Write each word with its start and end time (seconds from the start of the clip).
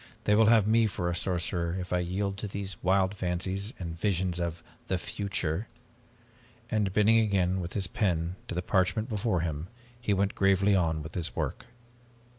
They 0.23 0.33
will 0.33 0.47
have 0.47 0.65
me 0.65 0.87
for 0.87 1.11
a 1.11 1.15
sorcerer 1.15 1.75
if 1.75 1.93
I 1.93 1.99
yield 1.99 2.35
to 2.37 2.47
these 2.47 2.81
wild 2.81 3.13
fancies 3.13 3.71
and 3.77 3.95
visions 3.99 4.39
of 4.39 4.63
the 4.87 4.97
future." 4.97 5.67
And 6.71 6.91
bending 6.91 7.19
again 7.19 7.59
with 7.61 7.73
his 7.73 7.85
pen 7.85 8.35
to 8.47 8.55
the 8.55 8.63
parchment 8.63 9.09
before 9.09 9.41
him, 9.41 9.67
he 10.01 10.11
went 10.15 10.33
gravely 10.33 10.73
on 10.75 11.03
with 11.03 11.13
his 11.13 11.35
work. 11.35 11.67